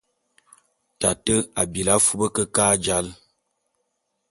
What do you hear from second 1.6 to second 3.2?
bilí afub kekâ e jāl.